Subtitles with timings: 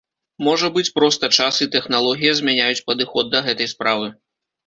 [0.45, 4.07] Можа быць проста час і тэхналогія змяняюць падыход да гэтай справы.